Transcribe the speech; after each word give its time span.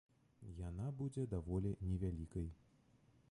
Яна 0.69 0.87
будзе 1.01 1.25
даволі 1.35 1.75
невялікай. 1.91 2.47